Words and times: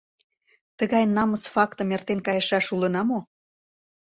Тыгай 0.77 1.03
намыс 1.15 1.43
фактым 1.53 1.89
эртен 1.95 2.19
кайышаш 2.27 2.65
улына 2.75 3.01
мо? 3.09 3.19